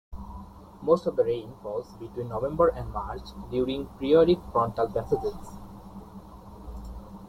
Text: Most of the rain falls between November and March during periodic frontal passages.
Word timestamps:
Most 0.81 1.05
of 1.05 1.15
the 1.15 1.23
rain 1.23 1.53
falls 1.61 1.91
between 1.99 2.29
November 2.29 2.69
and 2.69 2.91
March 2.91 3.21
during 3.51 3.85
periodic 3.99 4.39
frontal 4.51 4.87
passages. 4.87 5.59